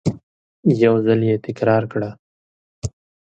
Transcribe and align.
یو 0.83 0.95
ځل 1.05 1.19
یې 1.29 1.35
تکرار 1.45 1.83
کړه! 1.91 2.09